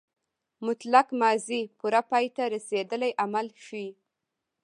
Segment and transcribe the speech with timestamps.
[0.65, 3.89] مطلق ماضي پوره پای ته رسېدلی عمل ښيي.